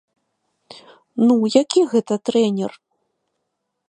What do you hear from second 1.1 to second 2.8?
Ну, які гэта трэнер?